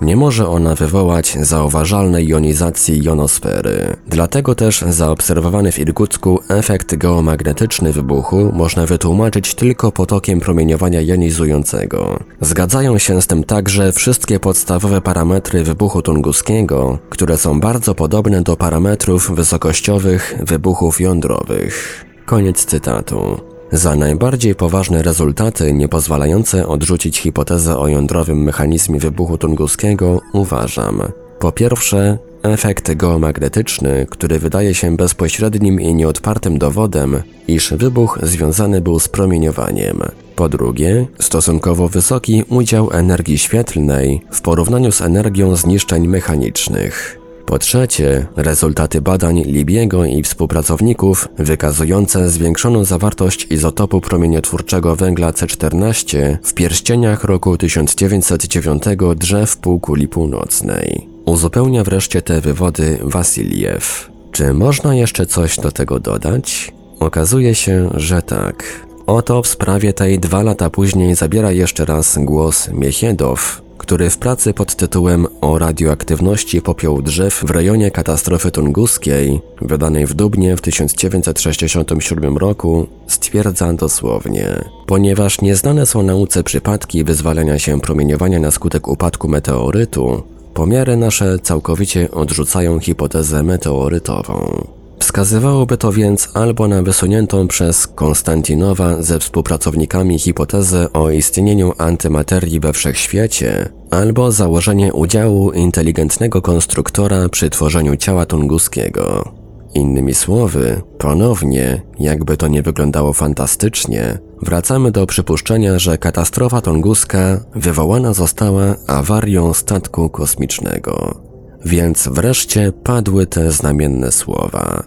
nie 0.00 0.16
może 0.16 0.48
ona 0.48 0.74
wywołać 0.74 1.36
zauważalnej 1.40 2.28
jonizacji 2.28 3.02
jonosfery. 3.02 3.96
Dlatego 4.06 4.54
też 4.54 4.84
zaobserwowany 4.88 5.72
w 5.72 5.78
Irkucku 5.78 6.40
efekt 6.48 6.94
geomagnetyczny 6.94 7.92
wybuchu 7.92 8.50
można 8.52 8.86
wytłumaczyć 8.86 9.54
tylko 9.54 9.92
potokiem 9.92 10.40
promieniowania 10.40 11.00
jonizującego. 11.00 12.20
Zgadzają 12.40 12.98
się 12.98 13.22
z 13.22 13.26
tym 13.26 13.44
także 13.44 13.92
wszystkie 13.92 14.40
podstawowe 14.40 15.00
parametry 15.00 15.64
wybuchu 15.64 16.02
tunguskiego, 16.02 16.98
które 17.10 17.36
są 17.36 17.60
bardzo 17.60 17.94
podobne 17.94 18.42
do 18.42 18.56
parametrów 18.56 19.34
wysokościowych 19.34 20.38
wybuchów 20.40 21.00
jądrowych. 21.00 22.04
Koniec 22.26 22.64
cytatu. 22.64 23.53
Za 23.74 23.96
najbardziej 23.96 24.54
poważne 24.54 25.02
rezultaty 25.02 25.72
niepozwalające 25.72 26.66
odrzucić 26.66 27.18
hipotezę 27.18 27.78
o 27.78 27.88
jądrowym 27.88 28.42
mechanizmie 28.42 29.00
wybuchu 29.00 29.38
tunguskiego 29.38 30.20
uważam 30.32 31.02
po 31.38 31.52
pierwsze 31.52 32.18
efekt 32.42 32.94
geomagnetyczny, 32.94 34.06
który 34.10 34.38
wydaje 34.38 34.74
się 34.74 34.96
bezpośrednim 34.96 35.80
i 35.80 35.94
nieodpartym 35.94 36.58
dowodem, 36.58 37.22
iż 37.48 37.72
wybuch 37.72 38.18
związany 38.22 38.80
był 38.80 39.00
z 39.00 39.08
promieniowaniem. 39.08 39.98
Po 40.36 40.48
drugie, 40.48 41.06
stosunkowo 41.20 41.88
wysoki 41.88 42.44
udział 42.48 42.90
energii 42.92 43.38
świetlnej 43.38 44.20
w 44.30 44.40
porównaniu 44.40 44.92
z 44.92 45.00
energią 45.00 45.56
zniszczeń 45.56 46.08
mechanicznych. 46.08 47.23
Po 47.46 47.58
trzecie, 47.58 48.26
rezultaty 48.36 49.00
badań 49.00 49.42
Libiego 49.42 50.04
i 50.04 50.22
współpracowników 50.22 51.28
wykazujące 51.38 52.30
zwiększoną 52.30 52.84
zawartość 52.84 53.46
izotopu 53.50 54.00
promieniotwórczego 54.00 54.96
węgla 54.96 55.30
C14 55.32 56.36
w 56.42 56.54
pierścieniach 56.54 57.24
roku 57.24 57.56
1909 57.56 58.82
drzew 59.16 59.56
półkuli 59.56 60.08
północnej. 60.08 61.08
Uzupełnia 61.24 61.84
wreszcie 61.84 62.22
te 62.22 62.40
wywody 62.40 62.98
Wasiliew. 63.02 64.10
Czy 64.32 64.54
można 64.54 64.94
jeszcze 64.94 65.26
coś 65.26 65.56
do 65.56 65.72
tego 65.72 66.00
dodać? 66.00 66.72
Okazuje 67.00 67.54
się, 67.54 67.90
że 67.94 68.22
tak. 68.22 68.86
Oto 69.06 69.42
w 69.42 69.46
sprawie 69.46 69.92
tej 69.92 70.18
dwa 70.18 70.42
lata 70.42 70.70
później 70.70 71.14
zabiera 71.14 71.52
jeszcze 71.52 71.84
raz 71.84 72.18
głos 72.18 72.68
Miechiedow, 72.68 73.62
który 73.84 74.10
w 74.10 74.18
pracy 74.18 74.54
pod 74.54 74.76
tytułem 74.76 75.26
O 75.40 75.58
radioaktywności 75.58 76.62
popiołu 76.62 77.02
drzew 77.02 77.44
w 77.46 77.50
rejonie 77.50 77.90
katastrofy 77.90 78.50
tunguskiej, 78.50 79.40
wydanej 79.60 80.06
w 80.06 80.14
Dubnie 80.14 80.56
w 80.56 80.60
1967 80.60 82.38
roku, 82.38 82.86
stwierdza 83.06 83.72
dosłownie: 83.72 84.64
Ponieważ 84.86 85.40
nieznane 85.40 85.86
są 85.86 86.02
nauce 86.02 86.42
przypadki 86.42 87.04
wyzwalania 87.04 87.58
się 87.58 87.80
promieniowania 87.80 88.40
na 88.40 88.50
skutek 88.50 88.88
upadku 88.88 89.28
meteorytu, 89.28 90.22
pomiary 90.54 90.96
nasze 90.96 91.38
całkowicie 91.38 92.10
odrzucają 92.10 92.80
hipotezę 92.80 93.42
meteorytową. 93.42 94.66
Wskazywałoby 94.98 95.76
to 95.76 95.92
więc 95.92 96.28
albo 96.34 96.68
na 96.68 96.82
wysuniętą 96.82 97.48
przez 97.48 97.86
Konstantinowa 97.86 99.02
ze 99.02 99.18
współpracownikami 99.18 100.18
hipotezę 100.18 100.92
o 100.92 101.10
istnieniu 101.10 101.72
antymaterii 101.78 102.60
we 102.60 102.72
wszechświecie, 102.72 103.68
albo 103.90 104.32
założenie 104.32 104.92
udziału 104.92 105.52
inteligentnego 105.52 106.42
konstruktora 106.42 107.28
przy 107.28 107.50
tworzeniu 107.50 107.96
ciała 107.96 108.26
tunguskiego. 108.26 109.34
Innymi 109.74 110.14
słowy, 110.14 110.82
ponownie, 110.98 111.82
jakby 111.98 112.36
to 112.36 112.48
nie 112.48 112.62
wyglądało 112.62 113.12
fantastycznie, 113.12 114.18
wracamy 114.42 114.90
do 114.90 115.06
przypuszczenia, 115.06 115.78
że 115.78 115.98
katastrofa 115.98 116.60
tunguska 116.60 117.40
wywołana 117.54 118.12
została 118.12 118.76
awarią 118.86 119.54
statku 119.54 120.10
kosmicznego. 120.10 121.20
Więc 121.64 122.08
wreszcie 122.08 122.72
padły 122.72 123.26
te 123.26 123.50
znamienne 123.50 124.12
słowa. 124.12 124.84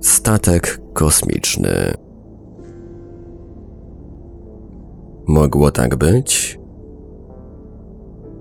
Statek 0.00 0.80
kosmiczny. 0.92 1.94
Mogło 5.26 5.70
tak 5.70 5.96
być? 5.96 6.60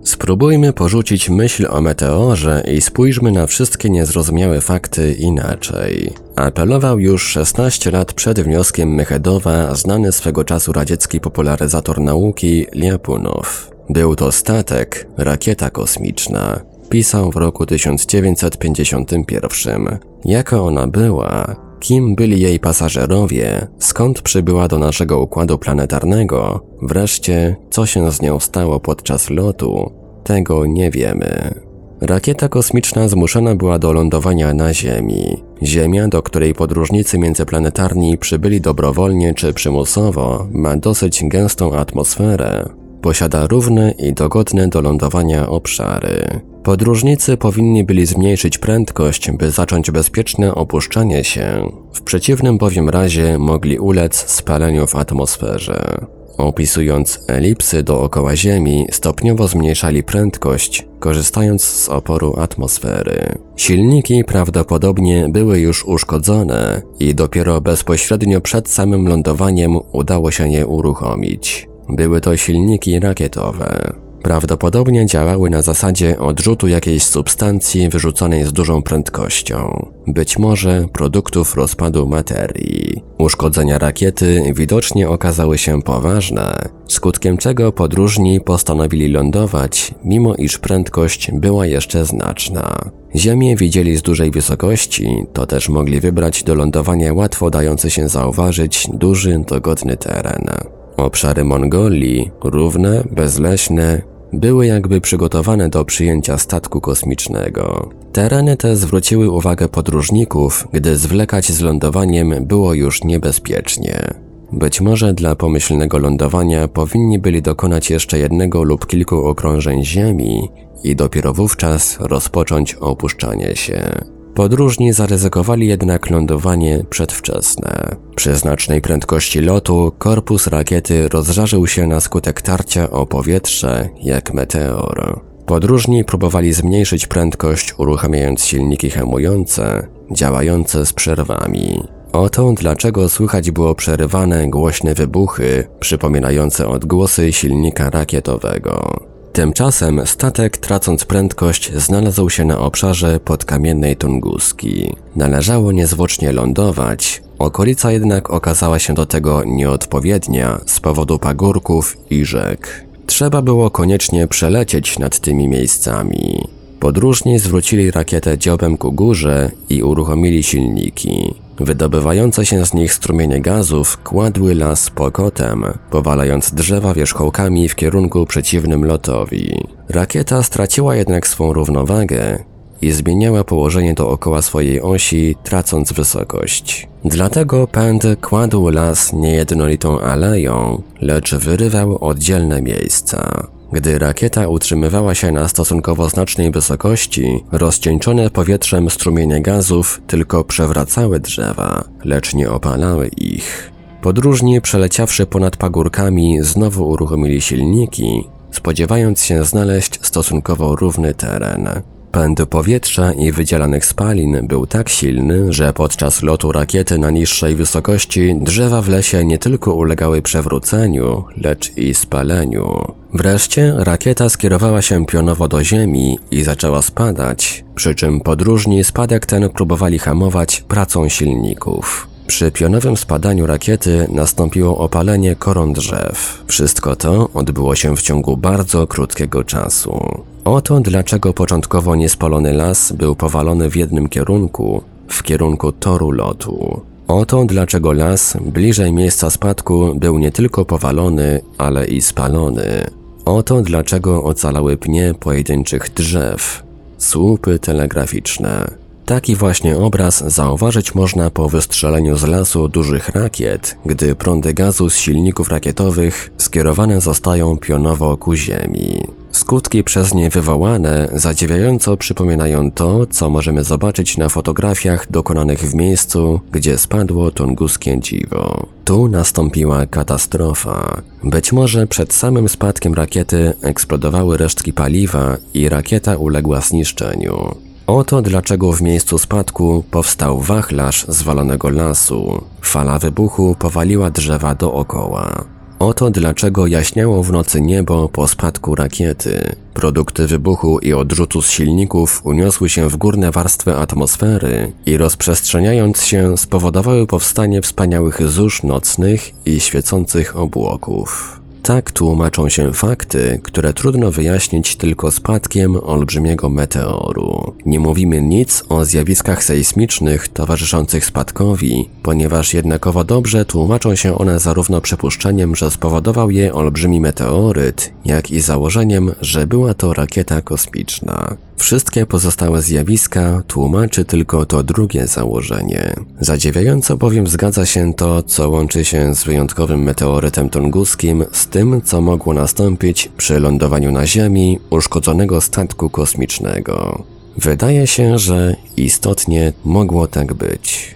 Spróbujmy 0.04 0.74
porzucić 0.74 1.30
myśl 1.30 1.68
o 1.70 1.82
meteorze 1.82 2.64
i 2.74 2.82
spójrzmy 2.82 3.32
na 3.32 3.48
wszystkie 3.48 3.90
niezrozumiałe 3.90 4.62
fakty 4.62 5.14
inaczej. 5.14 6.14
Apelował 6.36 7.00
już 7.00 7.24
16 7.24 7.92
lat 7.92 8.14
przed 8.14 8.40
wnioskiem 8.40 8.96
Mechedowa 8.96 9.76
znany 9.76 10.12
swego 10.12 10.44
czasu 10.44 10.74
radziecki 10.74 11.20
popularyzator 11.20 12.02
nauki 12.02 12.66
Liapunow. 12.74 13.72
Był 13.90 14.16
to 14.16 14.32
statek, 14.32 15.08
rakieta 15.18 15.70
kosmiczna. 15.70 16.69
Pisał 16.90 17.32
w 17.32 17.36
roku 17.36 17.66
1951. 17.66 19.98
Jaka 20.26 20.62
ona 20.62 20.88
była? 20.88 21.56
Kim 21.80 22.16
byli 22.16 22.42
jej 22.42 22.60
pasażerowie? 22.60 23.68
Skąd 23.80 24.22
przybyła 24.22 24.68
do 24.68 24.80
naszego 24.80 25.20
układu 25.20 25.58
planetarnego? 25.58 26.66
Wreszcie, 26.82 27.56
co 27.70 27.86
się 27.86 28.12
z 28.12 28.22
nią 28.22 28.40
stało 28.40 28.80
podczas 28.80 29.30
lotu? 29.30 29.92
Tego 30.24 30.66
nie 30.66 30.92
wiemy. 30.92 31.54
Rakieta 32.02 32.50
kosmiczna 32.50 33.08
zmuszona 33.08 33.56
była 33.56 33.80
do 33.80 33.94
lądowania 33.94 34.54
na 34.54 34.74
Ziemi. 34.74 35.44
Ziemia, 35.64 36.08
do 36.08 36.24
której 36.24 36.54
podróżnicy 36.54 37.18
międzyplanetarni 37.18 38.18
przybyli 38.18 38.62
dobrowolnie 38.62 39.34
czy 39.34 39.54
przymusowo, 39.54 40.48
ma 40.52 40.78
dosyć 40.78 41.24
gęstą 41.24 41.76
atmosferę. 41.76 42.70
Posiada 43.02 43.48
równe 43.48 43.92
i 43.92 44.14
dogodne 44.14 44.68
do 44.68 44.82
lądowania 44.82 45.50
obszary. 45.50 46.42
Podróżnicy 46.70 47.38
powinni 47.38 47.84
byli 47.84 48.06
zmniejszyć 48.06 48.58
prędkość, 48.58 49.32
by 49.32 49.52
zacząć 49.52 49.92
bezpieczne 49.92 50.56
opuszczanie 50.56 51.24
się. 51.24 51.72
W 51.94 52.02
przeciwnym 52.02 52.58
bowiem 52.58 52.90
razie 52.90 53.38
mogli 53.38 53.80
ulec 53.80 54.16
spaleniu 54.16 54.88
w 54.88 54.96
atmosferze. 54.96 56.06
Opisując 56.38 57.20
elipsy 57.28 57.84
dookoła 57.84 58.36
Ziemi, 58.36 58.88
stopniowo 58.92 59.48
zmniejszali 59.48 60.04
prędkość, 60.04 60.88
korzystając 61.00 61.64
z 61.64 61.90
oporu 61.90 62.40
atmosfery. 62.40 63.38
Silniki 63.56 64.24
prawdopodobnie 64.24 65.30
były 65.30 65.60
już 65.60 65.86
uszkodzone 65.86 66.82
i 67.00 67.16
dopiero 67.16 67.62
bezpośrednio 67.62 68.42
przed 68.42 68.70
samym 68.70 69.08
lądowaniem 69.08 69.78
udało 69.92 70.32
się 70.32 70.50
je 70.50 70.68
uruchomić. 70.68 71.70
Były 71.90 72.22
to 72.22 72.38
silniki 72.38 73.00
rakietowe. 73.00 73.94
Prawdopodobnie 74.24 75.06
działały 75.06 75.50
na 75.50 75.62
zasadzie 75.62 76.20
odrzutu 76.20 76.68
jakiejś 76.68 77.04
substancji 77.04 77.90
wyrzuconej 77.90 78.46
z 78.46 78.54
dużą 78.54 78.82
prędkością, 78.82 79.88
być 80.08 80.38
może 80.38 80.86
produktów 80.94 81.56
rozpadu 81.56 82.08
materii. 82.08 83.04
Uszkodzenia 83.18 83.78
rakiety 83.78 84.54
widocznie 84.56 85.10
okazały 85.10 85.58
się 85.58 85.82
poważne, 85.82 86.70
skutkiem 86.88 87.38
czego 87.38 87.72
podróżni 87.72 88.42
postanowili 88.42 89.12
lądować, 89.12 89.94
mimo 90.04 90.36
iż 90.36 90.58
prędkość 90.58 91.32
była 91.34 91.66
jeszcze 91.66 92.06
znaczna. 92.06 92.92
Ziemię 93.16 93.56
widzieli 93.56 93.98
z 93.98 94.02
dużej 94.02 94.32
wysokości, 94.32 95.26
to 95.34 95.46
też 95.46 95.70
mogli 95.70 96.00
wybrać 96.00 96.44
do 96.44 96.56
lądowania 96.56 97.14
łatwo 97.14 97.50
dający 97.50 97.90
się 97.90 98.10
zauważyć 98.10 98.88
duży, 98.94 99.44
dogodny 99.48 99.98
teren. 99.98 100.79
Obszary 101.00 101.44
Mongolii, 101.44 102.32
równe, 102.44 103.04
bezleśne, 103.12 104.02
były 104.34 104.66
jakby 104.66 105.02
przygotowane 105.02 105.70
do 105.70 105.86
przyjęcia 105.86 106.38
statku 106.38 106.82
kosmicznego. 106.82 107.90
Tereny 108.12 108.58
te 108.58 108.76
zwróciły 108.76 109.32
uwagę 109.32 109.68
podróżników, 109.68 110.68
gdy 110.74 110.98
zwlekać 110.98 111.52
z 111.52 111.62
lądowaniem 111.62 112.46
było 112.46 112.74
już 112.74 113.04
niebezpiecznie. 113.04 114.14
Być 114.52 114.82
może 114.82 115.14
dla 115.14 115.36
pomyślnego 115.36 115.98
lądowania 115.98 116.68
powinni 116.68 117.20
byli 117.20 117.42
dokonać 117.42 117.90
jeszcze 117.90 118.20
jednego 118.20 118.64
lub 118.64 118.88
kilku 118.88 119.28
okrążeń 119.28 119.86
Ziemi 119.86 120.50
i 120.84 120.96
dopiero 120.96 121.34
wówczas 121.34 121.98
rozpocząć 122.00 122.74
opuszczanie 122.74 123.56
się. 123.56 123.92
Podróżni 124.40 124.94
zaryzykowali 124.94 125.68
jednak 125.68 126.10
lądowanie 126.10 126.84
przedwczesne. 126.90 127.96
Przy 128.16 128.36
znacznej 128.36 128.82
prędkości 128.82 129.40
lotu 129.40 129.92
korpus 129.98 130.48
rakiety 130.48 131.08
rozżarzył 131.08 131.68
się 131.68 131.88
na 131.88 132.00
skutek 132.00 132.42
tarcia 132.42 132.90
o 132.90 133.06
powietrze 133.06 133.90
jak 134.04 134.34
meteor. 134.34 135.22
Podróżni 135.46 136.04
próbowali 136.04 136.54
zmniejszyć 136.54 137.08
prędkość 137.08 137.74
uruchamiając 137.78 138.46
silniki 138.46 138.90
hamujące, 138.90 139.88
działające 140.12 140.86
z 140.86 140.94
przerwami. 140.94 141.84
Oto 142.12 142.54
dlaczego 142.54 143.10
słychać 143.10 143.52
było 143.52 143.76
przerywane 143.76 144.48
głośne 144.48 144.94
wybuchy, 144.94 145.68
przypominające 145.80 146.68
odgłosy 146.68 147.34
silnika 147.34 147.90
rakietowego. 147.90 149.00
Tymczasem 149.34 150.02
statek, 150.06 150.58
tracąc 150.58 151.06
prędkość, 151.06 151.72
znalazł 151.76 152.30
się 152.30 152.46
na 152.46 152.60
obszarze 152.60 153.20
podkamiennej 153.20 153.96
Tunguski. 153.96 154.96
Należało 155.16 155.72
niezwłocznie 155.72 156.32
lądować, 156.32 157.22
okolica 157.40 157.92
jednak 157.92 158.30
okazała 158.30 158.80
się 158.80 158.94
do 158.94 159.06
tego 159.06 159.44
nieodpowiednia 159.44 160.60
z 160.66 160.80
powodu 160.80 161.20
pagórków 161.20 161.98
i 162.10 162.26
rzek. 162.26 162.86
Trzeba 163.06 163.42
było 163.42 163.72
koniecznie 163.72 164.28
przelecieć 164.28 165.00
nad 165.00 165.20
tymi 165.20 165.48
miejscami. 165.48 166.48
Podróżni 166.80 167.40
zwrócili 167.40 167.92
rakietę 167.92 168.38
dziobem 168.38 168.78
ku 168.78 168.92
górze 168.92 169.52
i 169.70 169.84
uruchomili 169.84 170.44
silniki. 170.44 171.36
Wydobywające 171.60 172.46
się 172.46 172.66
z 172.66 172.74
nich 172.74 172.94
strumienie 172.94 173.42
gazów 173.42 173.98
kładły 174.04 174.56
las 174.56 174.90
pokotem, 174.90 175.66
powalając 175.92 176.54
drzewa 176.54 176.94
wierzchołkami 176.94 177.70
w 177.70 177.76
kierunku 177.76 178.26
przeciwnym 178.26 178.86
lotowi. 178.86 179.66
Rakieta 179.90 180.44
straciła 180.44 180.96
jednak 180.96 181.28
swą 181.28 181.54
równowagę 181.54 182.44
i 182.82 182.92
zmieniała 182.92 183.44
położenie 183.44 183.94
dookoła 183.94 184.42
swojej 184.42 184.82
osi, 184.82 185.36
tracąc 185.44 185.94
wysokość. 185.94 186.88
Dlatego 187.06 187.68
pęd 187.68 188.04
kładł 188.22 188.70
las 188.70 189.14
niejednolitą 189.14 190.00
aleją, 190.00 190.82
lecz 191.02 191.36
wyrywał 191.36 191.98
oddzielne 192.04 192.62
miejsca. 192.62 193.48
Gdy 193.74 194.00
rakieta 194.00 194.48
utrzymywała 194.48 195.16
się 195.16 195.32
na 195.32 195.48
stosunkowo 195.48 196.10
znacznej 196.10 196.52
wysokości, 196.52 197.44
rozcieńczone 197.52 198.30
powietrzem 198.30 198.90
strumienie 198.90 199.42
gazów 199.42 200.02
tylko 200.08 200.44
przewracały 200.44 201.20
drzewa, 201.20 201.84
lecz 202.06 202.34
nie 202.34 202.52
opalały 202.52 203.08
ich. 203.08 203.72
Podróżni, 204.02 204.62
przeleciawszy 204.62 205.26
ponad 205.26 205.58
pagórkami, 205.58 206.38
znowu 206.42 206.90
uruchomili 206.90 207.42
silniki, 207.42 208.24
spodziewając 208.52 209.24
się 209.24 209.44
znaleźć 209.44 210.00
stosunkowo 210.02 210.76
równy 210.76 211.14
teren. 211.14 211.70
Pęd 212.12 212.46
powietrza 212.46 213.14
i 213.14 213.32
wydzielanych 213.32 213.86
spalin 213.86 214.48
był 214.48 214.68
tak 214.68 214.90
silny, 214.90 215.54
że 215.54 215.74
podczas 215.74 216.24
lotu 216.24 216.52
rakiety 216.52 216.98
na 216.98 217.10
niższej 217.10 217.56
wysokości 217.56 218.36
drzewa 218.42 218.82
w 218.82 218.90
lesie 218.90 219.26
nie 219.26 219.38
tylko 219.38 219.74
ulegały 219.74 220.22
przewróceniu, 220.22 221.24
lecz 221.38 221.78
i 221.78 221.94
spaleniu. 221.94 222.94
Wreszcie 223.14 223.74
rakieta 223.78 224.30
skierowała 224.30 224.82
się 224.82 225.06
pionowo 225.06 225.48
do 225.48 225.64
ziemi 225.64 226.20
i 226.32 226.44
zaczęła 226.44 226.82
spadać, 226.82 227.64
przy 227.76 227.96
czym 227.96 228.22
podróżni 228.22 228.84
spadek 228.84 229.26
ten 229.26 229.50
próbowali 229.50 230.00
hamować 230.00 230.62
pracą 230.62 231.10
silników. 231.10 232.08
Przy 232.28 232.52
pionowym 232.52 232.98
spadaniu 232.98 233.46
rakiety 233.46 234.08
nastąpiło 234.12 234.78
opalenie 234.78 235.36
koron 235.36 235.74
drzew. 235.74 236.44
Wszystko 236.48 236.96
to 236.96 237.30
odbyło 237.34 237.76
się 237.76 237.96
w 237.96 238.02
ciągu 238.02 238.38
bardzo 238.38 238.88
krótkiego 238.88 239.44
czasu. 239.44 240.24
Oto 240.46 240.80
dlaczego 240.80 241.34
początkowo 241.34 241.96
niespalony 241.96 242.54
las 242.54 242.92
był 242.92 243.16
powalony 243.16 243.70
w 243.70 243.76
jednym 243.76 244.10
kierunku, 244.10 244.84
w 245.08 245.24
kierunku 245.24 245.72
toru 245.72 246.12
lotu. 246.12 246.82
Oto 247.08 247.46
dlaczego 247.46 247.92
las 247.94 248.38
bliżej 248.42 248.94
miejsca 248.94 249.30
spadku 249.30 249.96
był 249.96 250.18
nie 250.20 250.32
tylko 250.32 250.66
powalony, 250.66 251.42
ale 251.58 251.88
i 251.88 252.02
spalony. 252.02 252.90
Oto 253.26 253.62
dlaczego 253.62 254.24
ocalały 254.24 254.78
pnie 254.78 255.14
pojedynczych 255.20 255.90
drzew, 255.94 256.64
słupy 256.98 257.60
telegraficzne. 257.60 258.72
Taki 259.06 259.36
właśnie 259.36 259.78
obraz 259.78 260.34
zauważyć 260.34 260.96
można 260.96 261.30
po 261.30 261.50
wystrzeleniu 261.50 262.18
z 262.18 262.24
lasu 262.24 262.68
dużych 262.68 263.10
rakiet, 263.10 263.78
gdy 263.86 264.16
prądy 264.16 264.54
gazu 264.54 264.90
z 264.90 264.96
silników 264.96 265.50
rakietowych 265.50 266.32
skierowane 266.38 267.02
zostają 267.02 267.58
pionowo 267.58 268.18
ku 268.18 268.36
ziemi. 268.36 269.19
Skutki 269.32 269.84
przez 269.84 270.14
nie 270.14 270.30
wywołane 270.30 271.10
zadziwiająco 271.14 271.98
przypominają 271.98 272.72
to, 272.72 273.06
co 273.06 273.30
możemy 273.30 273.64
zobaczyć 273.64 274.18
na 274.18 274.30
fotografiach 274.30 275.12
dokonanych 275.12 275.60
w 275.60 275.76
miejscu, 275.76 276.42
gdzie 276.52 276.78
spadło 276.78 277.32
tunguskie 277.32 278.00
dziwo. 278.00 278.68
Tu 278.86 279.08
nastąpiła 279.08 279.86
katastrofa. 279.86 281.02
Być 281.24 281.52
może 281.52 281.88
przed 281.88 282.14
samym 282.14 282.50
spadkiem 282.50 282.94
rakiety 282.94 283.54
eksplodowały 283.62 284.38
resztki 284.38 284.74
paliwa 284.74 285.38
i 285.54 285.70
rakieta 285.70 286.18
uległa 286.18 286.62
zniszczeniu. 286.62 287.56
Oto 287.88 288.22
dlaczego 288.22 288.72
w 288.72 288.82
miejscu 288.82 289.18
spadku 289.18 289.84
powstał 289.92 290.40
wachlarz 290.40 291.06
zwalonego 291.08 291.70
lasu. 291.70 292.44
Fala 292.62 293.00
wybuchu 293.00 293.56
powaliła 293.60 294.12
drzewa 294.12 294.56
dookoła. 294.56 295.46
Oto 295.80 296.10
dlaczego 296.10 296.68
jaśniało 296.68 297.24
w 297.24 297.32
nocy 297.32 297.62
niebo 297.62 298.10
po 298.10 298.28
spadku 298.28 298.76
rakiety. 298.76 299.56
Produkty 299.74 300.28
wybuchu 300.28 300.80
i 300.80 300.94
odrzutu 300.94 301.42
z 301.42 301.52
silników 301.52 302.22
uniosły 302.24 302.70
się 302.70 302.90
w 302.90 302.98
górne 302.98 303.32
warstwy 303.32 303.76
atmosfery 303.76 304.72
i 304.86 304.98
rozprzestrzeniając 304.98 306.04
się 306.04 306.38
spowodowały 306.38 307.08
powstanie 307.08 307.62
wspaniałych 307.62 308.28
zórz 308.28 308.64
nocnych 308.64 309.32
i 309.46 309.60
świecących 309.60 310.38
obłoków. 310.38 311.40
Tak 311.64 311.92
tłumaczą 311.92 312.50
się 312.50 312.74
fakty, 312.74 313.40
które 313.44 313.74
trudno 313.74 314.12
wyjaśnić 314.12 314.76
tylko 314.76 315.12
spadkiem 315.12 315.76
olbrzymiego 315.76 316.50
meteoru. 316.50 317.54
Nie 317.66 317.80
mówimy 317.80 318.22
nic 318.22 318.64
o 318.70 318.86
zjawiskach 318.86 319.44
sejsmicznych 319.44 320.28
towarzyszących 320.28 321.06
spadkowi, 321.06 321.90
ponieważ 322.04 322.54
jednakowo 322.54 323.04
dobrze 323.04 323.46
tłumaczą 323.46 323.96
się 323.96 324.18
one 324.18 324.40
zarówno 324.40 324.82
przypuszczeniem, 324.82 325.56
że 325.56 325.72
spowodował 325.72 326.32
je 326.32 326.54
olbrzymi 326.54 327.02
meteoryt, 327.02 327.94
jak 328.06 328.32
i 328.32 328.42
założeniem, 328.42 329.12
że 329.22 329.48
była 329.48 329.74
to 329.74 329.94
rakieta 329.94 330.42
kosmiczna. 330.42 331.38
Wszystkie 331.60 332.06
pozostałe 332.06 332.62
zjawiska 332.62 333.44
tłumaczy 333.48 334.06
tylko 334.06 334.46
to 334.46 334.64
drugie 334.64 335.08
założenie. 335.08 335.96
Zadziwiająco 336.20 336.98
bowiem 336.98 337.28
zgadza 337.28 337.66
się 337.66 337.94
to, 337.94 338.24
co 338.24 338.50
łączy 338.50 338.86
się 338.86 339.16
z 339.16 339.24
wyjątkowym 339.24 339.84
meteorytem 339.84 340.50
tunguskim 340.50 341.26
z 341.32 341.48
tym, 341.48 341.82
co 341.82 342.02
mogło 342.02 342.34
nastąpić 342.34 343.10
przy 343.18 343.40
lądowaniu 343.40 343.92
na 343.92 344.08
Ziemi 344.08 344.60
uszkodzonego 344.70 345.42
statku 345.42 345.90
kosmicznego. 345.90 347.04
Wydaje 347.38 347.88
się, 347.88 348.20
że 348.20 348.56
istotnie 348.78 349.54
mogło 349.66 350.08
tak 350.08 350.34
być. 350.34 350.96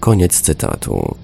Koniec 0.00 0.40
cytatu. 0.40 1.23